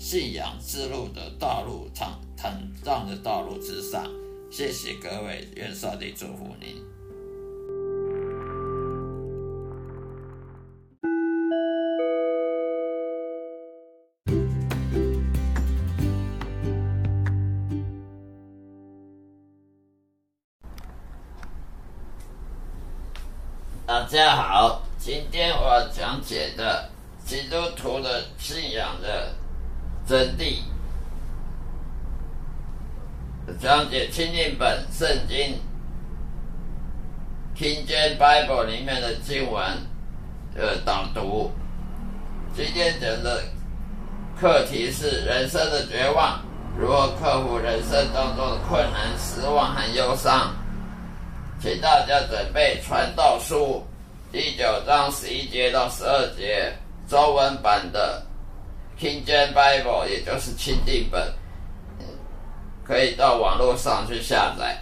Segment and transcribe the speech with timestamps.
[0.00, 4.02] 信仰之路的道路，坦坦荡的道路之上。
[4.50, 6.82] 谢谢各位，愿上帝祝福您。
[23.86, 26.88] 大家好，今天我讲解的
[27.26, 29.38] 基督徒的信仰的。
[30.10, 30.56] 真谛，
[33.62, 35.56] 讲解亲近本圣经
[37.56, 39.62] King James Bible 里面的经文
[40.52, 41.52] 的导读。
[42.56, 43.40] 今天讲的
[44.40, 46.40] 课题是人生的绝望，
[46.76, 50.52] 如何克服人生当中的困难、失望和忧伤。
[51.60, 53.80] 请大家准备《传道书》
[54.32, 56.76] 第九章十一节到十二节
[57.08, 58.26] 中文版的。
[59.00, 61.32] King James Bible，也就是钦定本，
[62.84, 64.76] 可以到网络上去下载。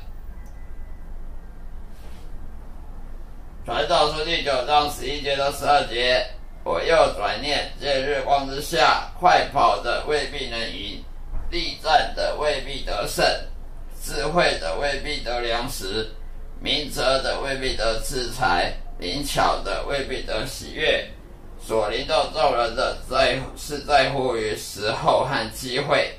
[3.64, 6.26] 传道书第九章十一节到十二节，
[6.64, 11.00] 我又转念：在日光之下，快跑的未必能赢，
[11.48, 13.24] 力战的未必得胜，
[14.02, 16.10] 智慧的未必得粮食，
[16.60, 21.08] 明哲的未必得资财，灵巧的未必得喜悦。
[21.68, 26.10] 所领导众人的在是在乎于时候和机会。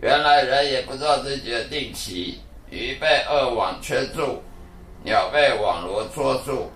[0.00, 2.38] 原来人也不知道自己的定期，
[2.70, 4.40] 鱼被恶网圈住，
[5.02, 6.70] 鸟被网罗捉住，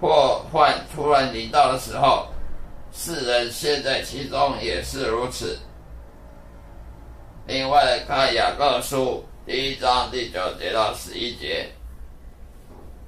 [0.00, 2.28] 祸患突然临到的时候，
[2.92, 5.58] 世人陷在其中也是如此。
[7.44, 11.68] 另外看雅各书第一章第九节到十一节，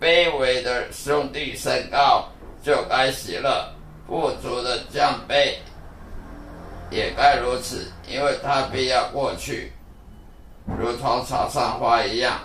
[0.01, 2.29] 卑微的兄弟升高。
[2.65, 3.69] 就该喜乐，
[4.09, 5.53] 富足的降卑
[6.91, 9.71] 也该如此，因为它必要过去，
[10.79, 12.41] 如同草上花一样。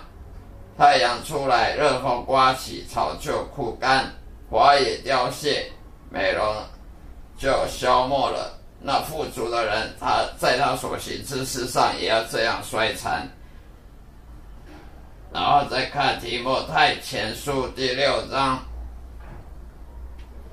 [0.76, 4.12] 太阳出来，热风刮起，草就枯干，
[4.50, 5.72] 花也凋谢，
[6.10, 6.54] 美容
[7.38, 8.58] 就消没了。
[8.82, 13.26] 那富足的人，他在他所行之事上也要这样衰残。
[15.32, 18.62] 然后再看提摩太前书第六章。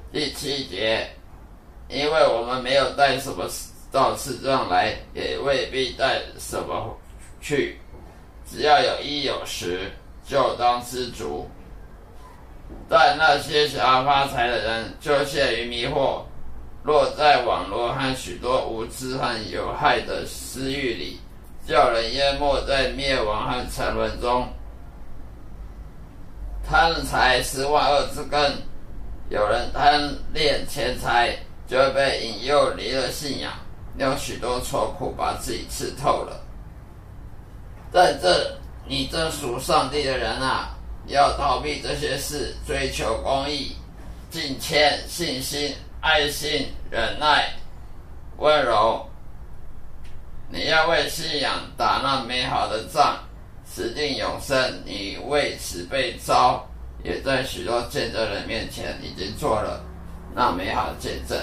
[0.09, 1.06] 第七节，
[1.90, 3.45] 因为我们没有带什么
[3.91, 6.98] 到世上来，也未必带什么
[7.42, 7.77] 去，
[8.50, 9.92] 只要有衣有食，
[10.25, 11.45] 就当知足。
[12.88, 16.21] 但那些想要发财的人，就陷于迷惑，
[16.83, 21.19] 落在网络和许多无知和有害的私欲里，
[21.68, 24.48] 叫人淹没在灭亡和沉沦中。
[26.65, 28.53] 贪财是万恶之根。
[29.29, 30.01] 有人贪
[30.33, 31.38] 恋钱财，
[31.68, 33.51] 就会被引诱离了信仰，
[33.97, 36.41] 有许多愁苦把自己刺透了。
[37.91, 40.69] 在这，你这属上帝的人啊，
[41.07, 43.75] 要逃避这些事，追求公义、
[44.31, 47.53] 敬谦、信心、爱心、忍耐、
[48.38, 49.06] 温柔。
[50.50, 53.18] 你要为信仰打那美好的仗，
[53.69, 54.81] 持定永生。
[54.85, 56.65] 你为此被招。
[57.03, 59.83] 也在许多见证人面前已经做了
[60.33, 61.38] 那美好的见证。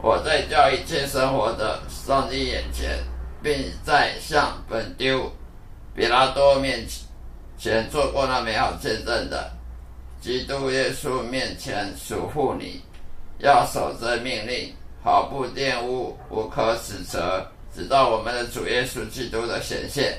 [0.00, 2.98] 我在教一切生活的上帝眼前，
[3.42, 5.32] 并在向本丢
[5.94, 6.84] 比拉多面
[7.56, 9.50] 前做过那美好见证的
[10.20, 12.82] 基督耶稣面前守护你，
[13.38, 20.18] 要守着命令，毫不玷污，无可指责，直到我们的主耶稣基督的显现。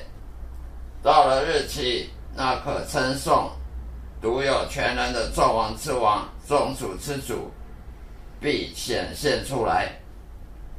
[1.02, 3.50] 到了日期，那可称颂、
[4.20, 7.50] 独有全能的众王之王、众主之主，
[8.38, 9.90] 必显现出来。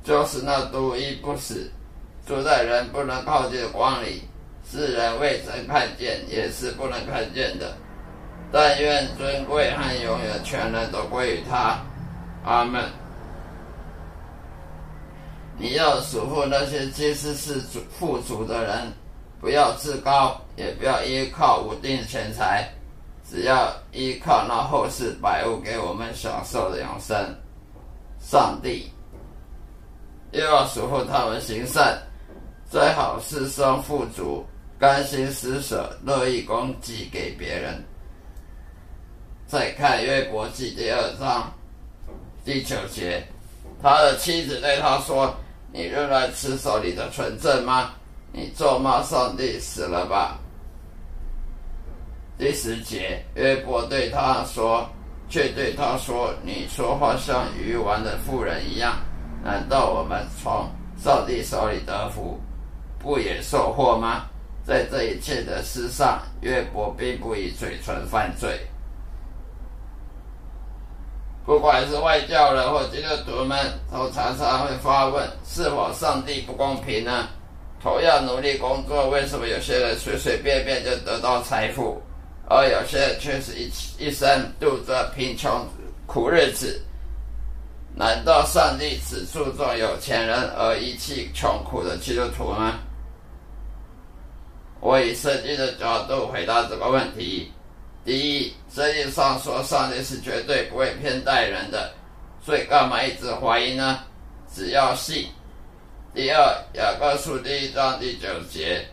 [0.03, 1.69] 就是那独一不死、
[2.25, 4.21] 住在人不能靠近的光里，
[4.69, 7.75] 世人未曾看见，也是不能看见的。
[8.51, 11.79] 但愿尊贵和永远全能都归于他。
[12.45, 12.81] 阿门。
[15.57, 18.93] 你要嘱咐那些其实是主富足的人，
[19.39, 22.67] 不要自高，也不要依靠无定钱财，
[23.29, 27.15] 只要依靠那后世百物给我们享受的永生。
[28.19, 28.91] 上帝。
[30.31, 31.97] 又要嘱咐他们行善，
[32.69, 34.45] 最好是生富足，
[34.77, 37.81] 甘心施舍，乐意供给给别人。
[39.47, 41.49] 再看约伯记第二章
[42.43, 43.25] 第九节，
[43.81, 45.33] 他的妻子对他说
[45.71, 47.93] ：“你仍然持守你的纯正吗？
[48.37, 50.37] 你咒骂上帝死了吧？”
[52.37, 54.87] 第十节，约伯对他说，
[55.27, 58.93] 却对他说：“你说话像愚顽的妇人一样。”
[59.43, 60.69] 难道我们从
[61.01, 62.39] 上帝手里得福，
[62.99, 64.25] 不也受祸吗？
[64.63, 68.59] 在这一切的事上，约伯并不以嘴唇犯罪。
[71.43, 73.57] 不管是外教人或基督徒们，
[73.91, 77.29] 都常常会发问：是否上帝不公平呢？
[77.81, 82.01] 同样努力工作，为什么有些人随随便便就得到财富，
[82.49, 83.69] 而有些人却是一
[83.99, 85.65] 一生度着贫穷
[86.05, 86.81] 苦日子？
[87.95, 92.79] 难道上帝只注重有钱人而遗弃穷苦的基督徒吗？
[94.79, 97.51] 我以圣经的角度回答这个问题：
[98.05, 101.91] 第一，圣经上说上帝是绝对不会偏待人的，
[102.43, 103.99] 所以干嘛一直怀疑呢？
[104.53, 105.27] 只要信。
[106.13, 108.83] 第二，雅各书第一章第九节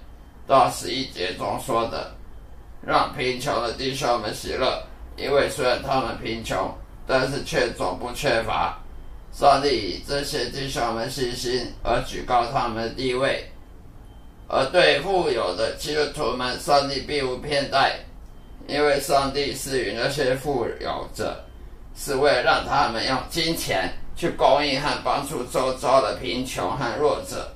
[0.46, 2.12] 到十一节中说的，
[2.82, 4.82] 让贫穷的弟兄们喜乐，
[5.16, 6.72] 因为虽然他们贫穷，
[7.06, 8.78] 但是却总不缺乏。
[9.32, 13.44] 上帝以这些弟兄们信心而举高他们的地位，
[14.46, 17.98] 而对富有的基督徒们，上帝并无偏待，
[18.68, 21.42] 因为上帝赐予那些富有者，
[21.96, 27.48] 是为了让他们用金钱去供应和帮助周遭的贫穷和弱者。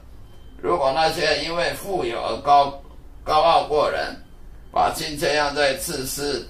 [0.60, 2.82] 如果那些因为富有而高
[3.24, 4.16] 高傲过人，
[4.72, 6.48] 把金钱用在自私、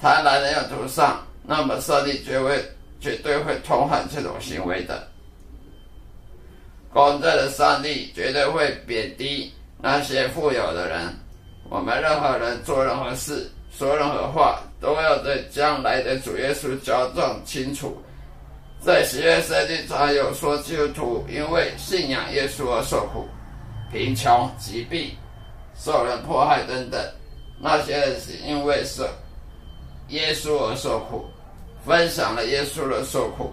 [0.00, 2.62] 贪婪的用途上，那么上帝绝会。
[3.02, 5.08] 绝对会痛恨这种行为的。
[6.92, 9.50] 公正的上帝绝对会贬低
[9.80, 11.08] 那些富有的人。
[11.70, 17.96] 我们任何人做任何事、说任何话，都要对将来的主耶稣交账清楚。
[18.80, 23.28] 在喜悦圣经常有说，基督徒因为信仰耶稣而受苦、
[23.92, 25.10] 贫穷、疾病、
[25.74, 27.00] 受人迫害等等。
[27.60, 29.06] 那些人是因为受
[30.08, 31.24] 耶稣而受苦。
[31.82, 33.50] 分享了耶稣的受苦，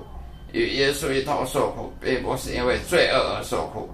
[0.52, 3.90] 与耶稣一同受苦，并不是因为罪恶而受苦。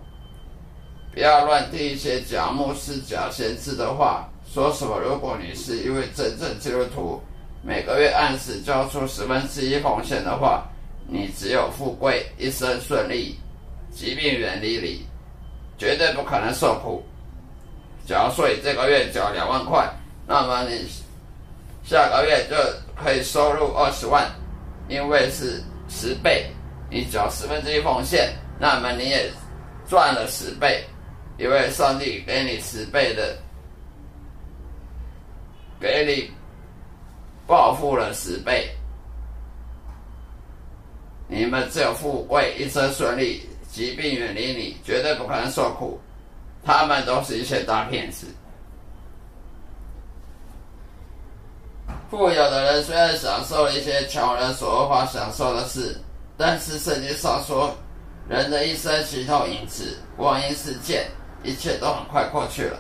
[1.14, 7.22] 不要乱听一些假牧师、假先知的话，说什么如果你是一位真正基督徒，
[7.62, 10.68] 每个月按时交出十分之一奉献的话，
[11.08, 13.40] 你只有富贵、一生顺利、
[13.92, 15.06] 疾病远离你，
[15.78, 17.04] 绝对不可能受苦。
[18.06, 19.90] 假如说你这个月缴两万块，
[20.28, 20.88] 那么你
[21.84, 22.56] 下个月就。
[22.96, 24.32] 可以收入二十万，
[24.88, 26.48] 因为是十倍，
[26.92, 29.30] 你缴十分之一奉献，那么你也
[29.90, 30.86] 赚了十倍，
[31.40, 33.36] 因为上帝给你十倍的，
[35.82, 36.32] 给你
[37.48, 38.70] 报复了十倍。
[41.34, 46.00] 你们只有富贵，一生顺利，疾病远离你，绝对不可能受苦。
[46.64, 48.28] 他们都是一些大骗子。
[52.12, 56.00] 富有的人虽然享受了一些穷人所无法享受的事，
[56.38, 57.76] 但是圣经上说，
[58.30, 61.10] 人的一生其头影子，光阴似箭，
[61.42, 62.78] 一切都很快过去了。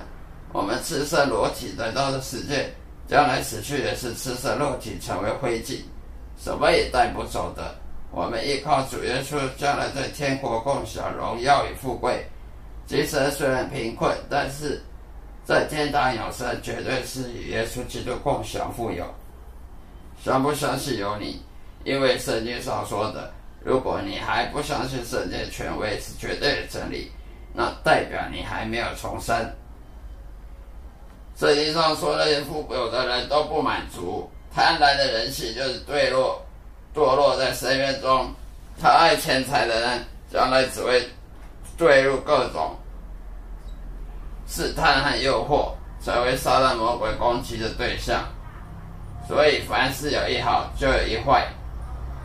[0.52, 2.72] 我们赤身裸体来到的世界，
[3.08, 5.82] 将来死去的是赤身肉体，成为灰烬，
[6.38, 7.74] 什么也带不走的。
[8.14, 12.24] 我们依靠主耶稣，将来在天国共享荣耀与富贵。
[12.86, 14.80] 今生虽然贫困，但是
[15.44, 19.04] 在天堂永生，绝对是与耶稣基督共享富有。
[20.24, 21.42] 相不相信由你，
[21.84, 27.12] 因为圣经上说的，如果你还不相信圣经权威是绝对的真理，
[27.52, 29.36] 那代表你还没有重生。
[31.36, 36.40] 圣经上说，那些富有的人都不满足，贪婪的人性就是堕落，
[36.94, 38.32] 堕落在深渊中。
[38.82, 41.08] 他爱钱财的人，将来只会
[41.78, 42.76] 坠入各种
[44.48, 45.72] 试探和诱惑，
[46.04, 48.24] 成为撒旦魔鬼攻击的对象。
[49.28, 51.48] 所以，凡事有一好，就有一坏，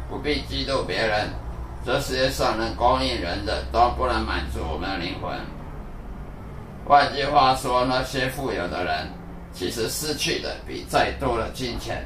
[0.08, 1.28] 不必嫉妒别人。
[1.86, 5.30] 这世界上能供应人的，都不能满足我们的灵魂。
[6.84, 9.08] 换句话说，那些富有的人，
[9.52, 12.04] 其实失去的比再多的金钱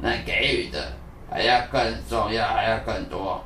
[0.00, 0.92] 能给予的
[1.30, 3.42] 还要更重要，还要更多。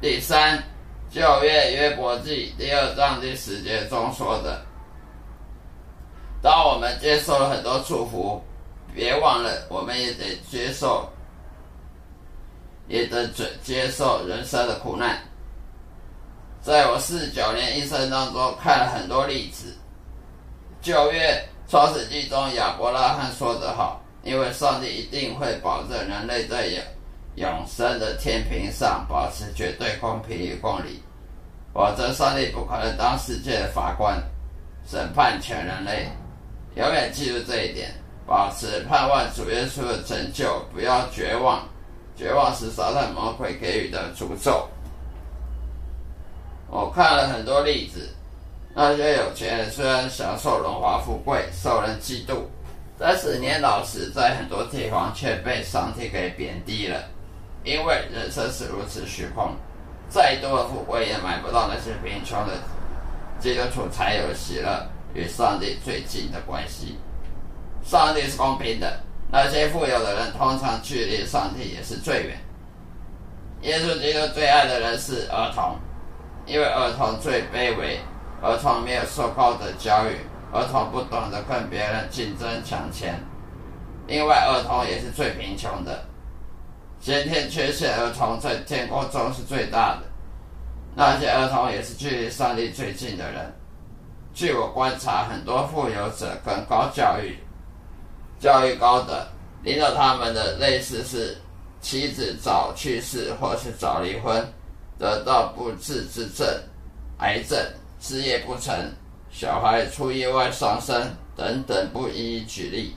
[0.00, 0.62] 第三，
[1.10, 4.62] 旧约约伯记第二章第十节中说的：
[6.42, 8.42] 当我们接受了很多祝福。
[8.92, 11.08] 别忘了，我们也得接受，
[12.88, 15.16] 也得接接受人生的苦难。
[16.60, 19.76] 在我四十九年一生当中，看了很多例子。
[20.82, 26.82] 九月创世纪中，亚伯拉罕说得好：“因为上帝一定会保证人类在永
[27.36, 31.02] 永生的天平上保持绝对公平与公理，
[31.72, 34.22] 否则上帝不可能当世界的法官，
[34.86, 36.08] 审判全人类。
[36.74, 37.90] 永远记住这一点。”
[38.26, 41.66] 保持盼望主耶稣的拯救，不要绝望。
[42.16, 44.68] 绝望是撒旦魔鬼给予的诅咒。
[46.68, 48.08] 我看了很多例子，
[48.72, 52.36] 那些有钱人虽然享受荣华富贵，受人嫉妒，
[53.00, 57.02] 但是年老时在很多地方却被上帝给贬低了。
[57.64, 59.54] 因为人生是如此虚空，
[60.08, 62.54] 再多的富贵也买不到那些贫穷的
[63.38, 66.98] 基督徒才有喜乐与上帝最近的关系。
[67.82, 72.38] 上帝是公平的，那些富有的人通常距离上帝也是最远。
[73.62, 75.76] 耶稣基督最爱的人是儿童，
[76.46, 77.98] 因为儿童最卑微，
[78.42, 80.16] 儿童没有受高的教育，
[80.52, 83.18] 儿童不懂得跟别人竞争抢钱。
[84.06, 86.04] 另外，儿童也是最贫穷的，
[87.00, 90.02] 先天缺陷儿童在天空中是最大的。
[90.96, 93.52] 那些儿童也是距离上帝最近的人。
[94.34, 97.38] 据我观察，很多富有者跟高教育。
[98.40, 99.28] 教育高的，
[99.62, 101.36] 领导他们的类似是
[101.80, 104.44] 妻子早去世或是早离婚，
[104.98, 106.46] 得到不治之症、
[107.18, 107.56] 癌症、
[108.00, 108.74] 事业不成、
[109.30, 112.94] 小孩出意外丧生等等，不一一举例。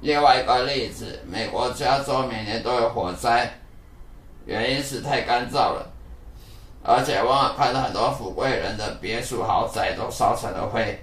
[0.00, 3.50] 另外一个例子，美国加州每年都有火灾，
[4.44, 5.90] 原因是太干燥了，
[6.82, 10.98] 而且往往看到很多富贵人的别墅豪宅都烧成了灰。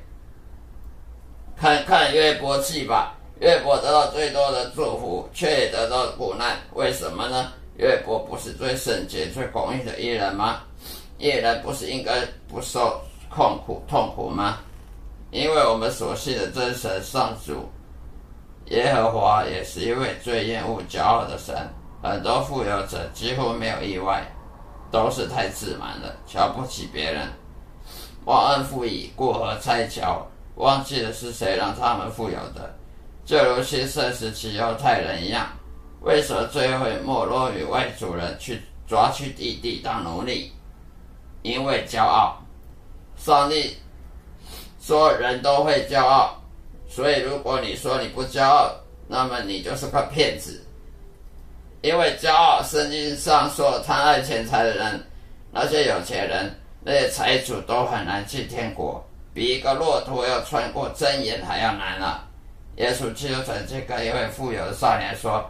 [1.57, 3.15] 看看约伯记吧。
[3.39, 7.51] 约伯得到最多的祝福，却也得到苦难，为什么呢？
[7.77, 10.61] 约伯不是最圣洁、最公义的艺人吗？
[11.17, 13.01] 艺人不是应该不受
[13.35, 14.59] 痛苦、痛苦吗？
[15.31, 17.67] 因为我们所信的真神上主
[18.67, 21.55] 耶和华也是一位最厌恶骄傲的神。
[22.03, 24.23] 很多富有者几乎没有意外，
[24.91, 27.27] 都是太自满了，瞧不起别人，
[28.25, 30.23] 忘恩负义、过河拆桥，
[30.55, 32.75] 忘记了是谁让他们富有的。
[33.25, 35.47] 就如新社时期犹太人一样，
[36.01, 40.51] 为什么最后没落于外族人去抓去弟弟当奴隶？
[41.41, 42.37] 因为骄傲。
[43.17, 43.75] 上帝
[44.81, 46.35] 说人都会骄傲，
[46.87, 48.71] 所以如果你说你不骄傲，
[49.07, 50.61] 那么你就是个骗子。
[51.81, 55.05] 因为骄傲，圣经上说贪爱钱财的人，
[55.51, 62.25] 那些有钱人、那些财主都很难进天国，比一个骆驼要穿过针眼还要难啊！
[62.77, 65.43] 耶稣基督曾经跟一位富有的少年说：“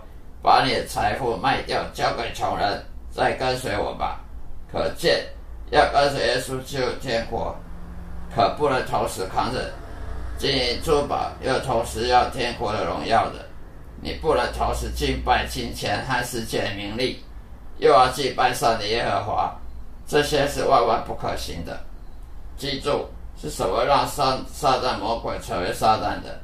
[0.43, 4.19] 把你的财富卖掉，交给穷人，再跟随我吧。”
[4.71, 5.23] 可见，
[5.71, 7.55] 要跟随耶稣进入天国，
[8.35, 9.71] 可不能同时扛着
[10.37, 13.45] 金银珠宝，又同时要天国的荣耀的。
[14.01, 17.23] 你不能同时敬拜金钱和世界名利，
[17.77, 19.55] 又要敬拜上帝耶和华，
[20.05, 21.79] 这些是万万不可行的。
[22.57, 23.07] 记住，
[23.41, 26.39] 是什么让撒撒旦魔鬼成为撒旦的？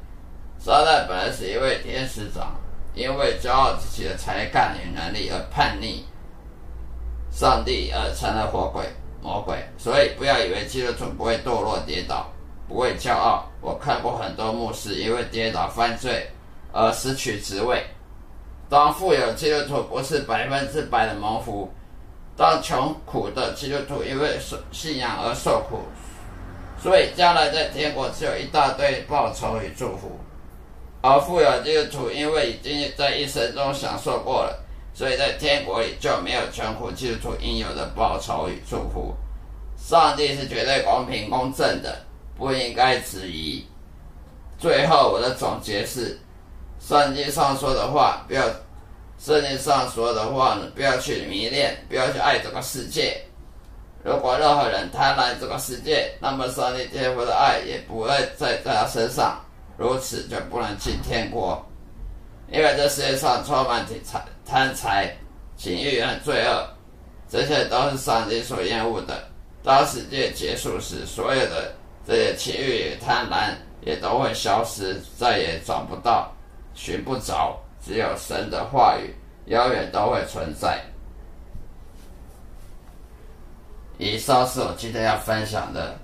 [0.58, 2.54] 撒旦本来是一位天使长，
[2.94, 6.04] 因为骄傲自己的才干与能力而叛逆
[7.30, 8.84] 上帝，而成了魔鬼
[9.22, 9.56] 魔鬼。
[9.78, 12.26] 所以不要以为基督徒不会堕落跌倒，
[12.68, 13.46] 不会骄傲。
[13.60, 16.28] 我看过很多牧师因为跌倒犯罪
[16.72, 17.84] 而失去职位。
[18.68, 21.68] 当富有基督徒不是百分之百的蒙福，
[22.36, 24.38] 当穷苦的基督徒因为
[24.70, 25.80] 信仰而受苦，
[26.80, 30.18] 所以将来在天国只有一大堆报酬与祝福。
[31.02, 34.64] 而富有基督徒因为已经在一生中享受过了，
[35.00, 39.14] 所以在天国里就没有穷苦基督徒应有的报酬与祝福。
[39.78, 42.04] 上帝是绝对公平公正的，
[42.36, 43.64] 不应该质疑。
[44.58, 46.20] 最后，我的总结是：
[46.86, 48.42] 圣经上说的话，不要；
[49.18, 53.18] 圣经上说的话呢，不要去迷恋，不要去爱这个世界。
[54.04, 59.42] 如果任何人贪婪这个世界，那么上帝天父的爱也不会在在他身上，
[59.78, 61.58] 如此就不能进天国。
[62.52, 65.16] 因为这世界上充满贪贪财、
[65.56, 66.68] 情欲和罪恶，
[67.28, 69.22] 这些都是上帝所厌恶的。
[69.62, 71.72] 当世界结束时，所有的
[72.04, 76.34] 这些情欲与贪婪也都会消失，再也找不到、
[76.74, 77.56] 寻不着。
[77.80, 79.14] 只有神的话语，
[79.46, 80.82] 永远都会存在。
[83.98, 85.96] 以上是我今天要分享的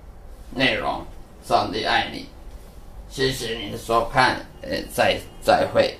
[0.54, 1.04] 内容。
[1.44, 2.26] 上帝爱你，
[3.10, 5.98] 谢谢你的收看，呃，再再会。